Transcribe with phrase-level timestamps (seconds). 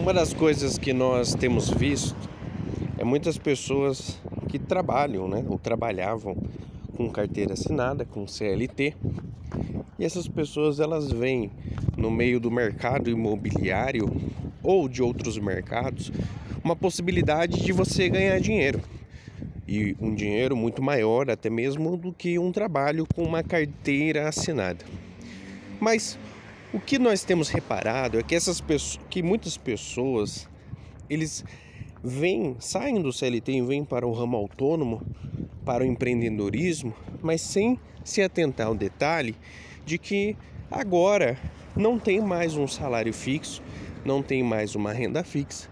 [0.00, 2.16] Uma das coisas que nós temos visto
[2.96, 4.16] é muitas pessoas
[4.48, 6.36] que trabalham, né, ou trabalhavam
[6.96, 8.94] com carteira assinada, com CLT,
[9.98, 11.50] e essas pessoas elas vêm
[11.96, 14.08] no meio do mercado imobiliário
[14.62, 16.12] ou de outros mercados
[16.62, 18.80] uma possibilidade de você ganhar dinheiro
[19.66, 24.84] e um dinheiro muito maior até mesmo do que um trabalho com uma carteira assinada.
[25.80, 26.16] Mas
[26.72, 30.48] o que nós temos reparado é que essas pessoas, que muitas pessoas
[31.08, 31.44] eles
[32.02, 35.02] vêm, saem do CLT e vêm para o ramo autônomo,
[35.64, 39.34] para o empreendedorismo, mas sem se atentar ao detalhe
[39.84, 40.36] de que
[40.70, 41.38] agora
[41.74, 43.62] não tem mais um salário fixo,
[44.04, 45.70] não tem mais uma renda fixa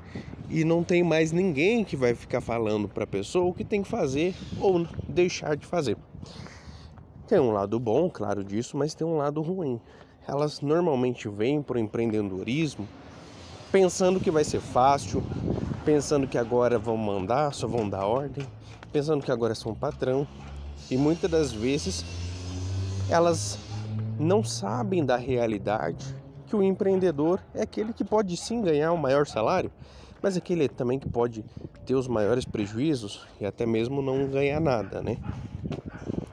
[0.49, 3.83] e não tem mais ninguém que vai ficar falando para a pessoa o que tem
[3.83, 5.97] que fazer ou deixar de fazer.
[7.27, 9.81] Tem um lado bom, claro disso, mas tem um lado ruim.
[10.29, 12.87] Elas normalmente vêm para o empreendedorismo
[13.71, 15.23] pensando que vai ser fácil,
[15.85, 18.47] pensando que agora vão mandar, só vão dar ordem,
[18.93, 20.27] pensando que agora são patrão.
[20.91, 22.05] E muitas das vezes
[23.09, 23.59] elas
[24.19, 26.15] não sabem da realidade
[26.47, 29.71] que o empreendedor é aquele que pode sim ganhar o maior salário,
[30.23, 31.45] mas aquele também que pode
[31.85, 35.19] ter os maiores prejuízos e até mesmo não ganhar nada, né?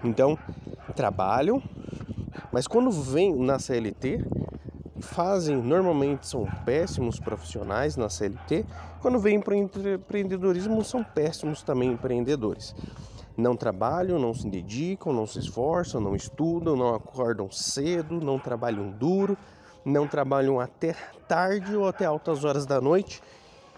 [0.03, 0.37] Então,
[0.95, 1.61] trabalham,
[2.51, 4.25] mas quando vem na CLT,
[4.99, 8.65] fazem, normalmente são péssimos profissionais na CLT,
[9.01, 12.75] quando vêm para o empreendedorismo são péssimos também empreendedores.
[13.35, 18.91] Não trabalham, não se dedicam, não se esforçam, não estudam, não acordam cedo, não trabalham
[18.91, 19.37] duro,
[19.83, 20.95] não trabalham até
[21.27, 23.21] tarde ou até altas horas da noite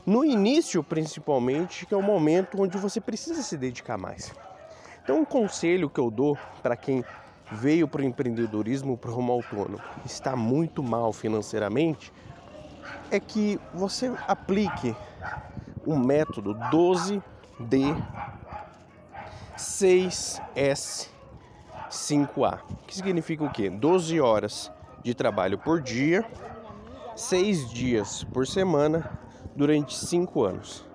[0.06, 4.32] no início, principalmente, que é o momento onde você precisa se dedicar mais.
[5.04, 7.04] Então, um conselho que eu dou para quem
[7.52, 12.12] veio para o empreendedorismo, para o rumo autônomo, está muito mal financeiramente,
[13.12, 14.96] é que você aplique
[15.86, 17.96] o método 12D
[19.58, 21.10] 6S
[21.90, 23.70] 5A, que significa o quê?
[23.70, 24.72] 12 horas
[25.04, 26.26] de trabalho por dia,
[27.16, 29.20] 6 dias por semana
[29.56, 30.86] durante cinco anos.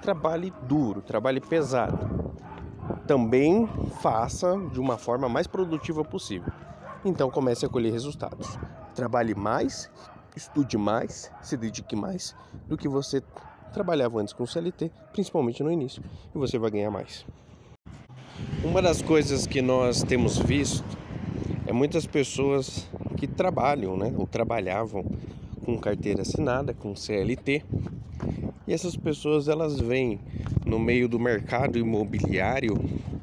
[0.00, 2.27] Trabalhe duro, trabalhe pesado.
[3.08, 3.66] Também
[4.02, 6.52] faça de uma forma mais produtiva possível.
[7.04, 8.58] Então comece a colher resultados.
[8.94, 9.90] Trabalhe mais,
[10.36, 12.36] estude mais, se dedique mais
[12.68, 13.22] do que você
[13.72, 16.02] trabalhava antes com o CLT, principalmente no início,
[16.34, 17.24] e você vai ganhar mais.
[18.62, 20.84] Uma das coisas que nós temos visto
[21.66, 22.86] é muitas pessoas
[23.16, 25.04] que trabalham, né, ou trabalhavam
[25.64, 27.64] com carteira assinada, com CLT.
[28.68, 30.20] E essas pessoas elas vêm
[30.66, 32.78] no meio do mercado imobiliário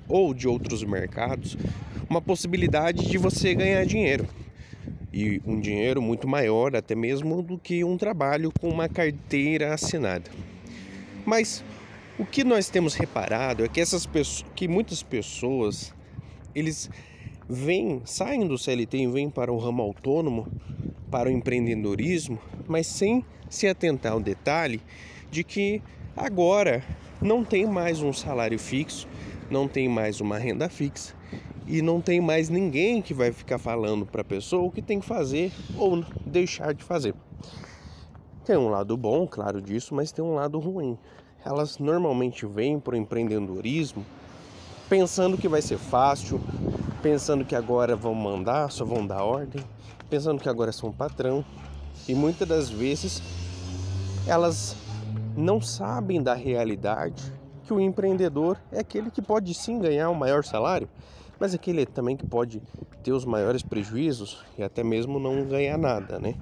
[0.09, 1.55] ou de outros mercados
[2.09, 4.27] uma possibilidade de você ganhar dinheiro
[5.13, 10.31] e um dinheiro muito maior até mesmo do que um trabalho com uma carteira assinada.
[11.23, 11.63] Mas
[12.17, 15.93] o que nós temos reparado é que essas pessoas, que muitas pessoas
[16.55, 16.89] eles
[17.47, 20.47] vêm, saem do CLT e vêm para o ramo autônomo
[21.11, 24.81] para o empreendedorismo, mas sem se atentar ao detalhe
[25.35, 25.81] de que
[26.15, 26.81] agora
[27.21, 29.05] não tem mais um salário fixo,
[29.51, 31.13] não tem mais uma renda fixa
[31.67, 34.97] e não tem mais ninguém que vai ficar falando para a pessoa o que tem
[34.97, 37.13] que fazer ou deixar de fazer.
[38.45, 40.97] Tem um lado bom, claro disso, mas tem um lado ruim.
[41.43, 44.05] Elas normalmente vêm para o empreendedorismo
[44.87, 46.39] pensando que vai ser fácil,
[47.03, 49.61] pensando que agora vão mandar, só vão dar ordem,
[50.09, 51.43] pensando que agora são patrão.
[52.07, 53.21] E muitas das vezes
[54.25, 54.84] elas
[55.35, 57.31] não sabem da realidade
[57.63, 60.87] que o empreendedor é aquele que pode sim ganhar o maior salário,
[61.39, 62.61] mas aquele também que pode
[63.03, 66.35] ter os maiores prejuízos e até mesmo não ganhar nada, né?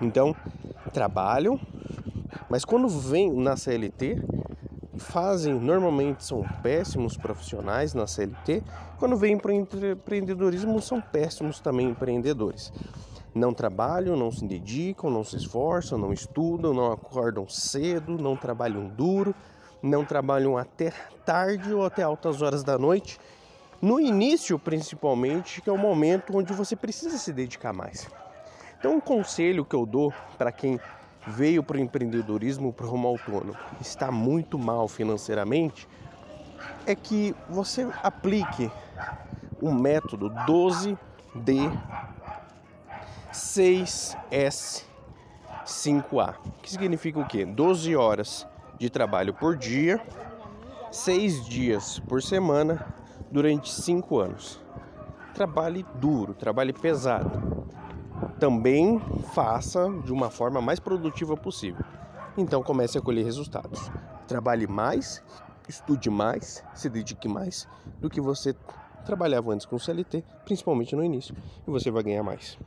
[0.00, 0.34] Então,
[0.92, 1.58] trabalham,
[2.48, 4.18] mas quando vem na CLT,
[4.98, 8.62] fazem, normalmente são péssimos profissionais na CLT,
[8.98, 12.72] quando vêm para o empreendedorismo são péssimos também empreendedores.
[13.34, 18.88] Não trabalham, não se dedicam, não se esforçam, não estudam, não acordam cedo, não trabalham
[18.88, 19.34] duro,
[19.82, 20.92] não trabalham até
[21.24, 23.18] tarde ou até altas horas da noite.
[23.80, 28.08] No início, principalmente, que é o momento onde você precisa se dedicar mais.
[28.78, 30.78] Então, um conselho que eu dou para quem
[31.26, 35.88] veio para o empreendedorismo, para o rumo autônomo, está muito mal financeiramente,
[36.86, 38.70] é que você aplique
[39.60, 40.96] o método 12D
[43.32, 44.84] 6S
[45.64, 47.44] 5A, que significa o quê?
[47.44, 48.46] 12 horas
[48.78, 50.00] de trabalho por dia,
[50.90, 52.94] 6 dias por semana,
[53.30, 54.60] durante 5 anos.
[55.34, 57.52] Trabalhe duro, trabalhe pesado
[58.42, 58.98] também
[59.32, 61.84] faça de uma forma mais produtiva possível.
[62.36, 63.88] Então comece a colher resultados.
[64.26, 65.22] Trabalhe mais,
[65.68, 67.68] estude mais, se dedique mais
[68.00, 68.52] do que você
[69.04, 72.58] trabalhava antes com o CLT, principalmente no início, e você vai ganhar mais.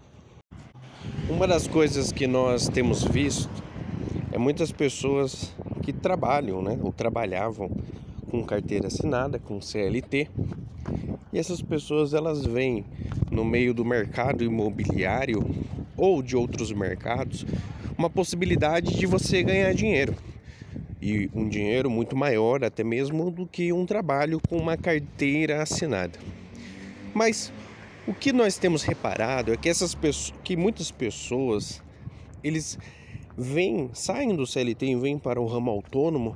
[1.28, 3.50] Uma das coisas que nós temos visto
[4.32, 5.52] é muitas pessoas
[5.82, 7.72] que trabalham, né, ou trabalhavam
[8.30, 10.30] com carteira assinada, com CLT,
[11.34, 12.86] e essas pessoas elas vêm
[13.32, 15.44] no meio do mercado imobiliário
[15.98, 17.44] ou de outros mercados
[17.98, 20.14] uma possibilidade de você ganhar dinheiro
[21.02, 26.20] e um dinheiro muito maior até mesmo do que um trabalho com uma carteira assinada.
[27.16, 27.52] Mas
[28.08, 31.82] o que nós temos reparado é que essas pessoas, que muitas pessoas
[32.44, 32.78] eles
[33.36, 36.36] vêm, saem do CLT e vêm para o ramo autônomo,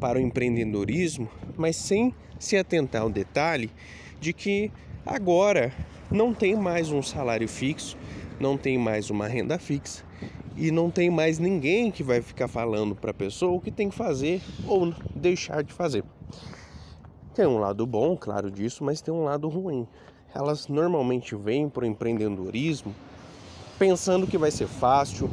[0.00, 3.70] para o empreendedorismo, mas sem se atentar ao detalhe
[4.20, 4.70] de que
[5.04, 5.72] agora
[6.10, 7.96] não tem mais um salário fixo,
[8.40, 10.04] não tem mais uma renda fixa
[10.56, 13.88] e não tem mais ninguém que vai ficar falando para a pessoa o que tem
[13.88, 16.02] que fazer ou deixar de fazer.
[17.32, 19.86] Tem um lado bom, claro disso, mas tem um lado ruim.
[20.36, 22.94] Elas normalmente vêm para o empreendedorismo
[23.78, 25.30] pensando que vai ser fácil,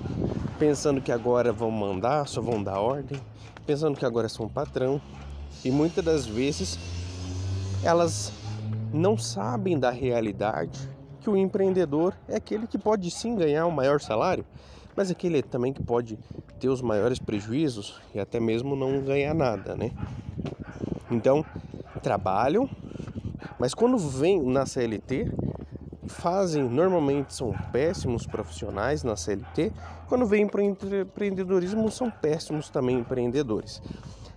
[0.58, 3.20] pensando que agora vão mandar, só vão dar ordem,
[3.66, 5.02] pensando que agora são patrão.
[5.66, 6.80] E muitas das vezes
[7.84, 8.32] elas
[8.94, 10.80] não sabem da realidade
[11.20, 14.46] que o empreendedor é aquele que pode sim ganhar o um maior salário,
[14.96, 16.18] mas aquele também que pode
[16.62, 19.92] ter os maiores prejuízos e até mesmo não ganhar nada, né?
[21.12, 21.46] Então,
[22.02, 22.70] trabalham,
[23.60, 25.32] mas quando vem na CLT,
[26.08, 29.72] fazem, normalmente são péssimos profissionais na CLT,
[30.08, 33.82] quando vêm para o empreendedorismo são péssimos também empreendedores.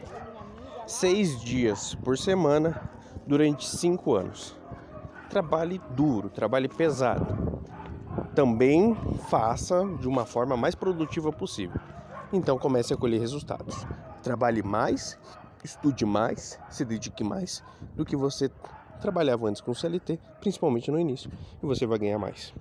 [0.87, 2.89] 6 dias por semana,
[3.29, 4.57] durante cinco anos.
[5.29, 7.58] Trabalhe duro, trabalhe pesado.
[8.39, 8.95] Também
[9.27, 11.77] faça de uma forma mais produtiva possível.
[12.31, 13.85] Então comece a colher resultados.
[14.23, 15.19] Trabalhe mais,
[15.61, 17.61] estude mais, se dedique mais
[17.97, 18.49] do que você
[19.01, 21.29] trabalhava antes com o CLT, principalmente no início,
[21.61, 22.53] e você vai ganhar mais.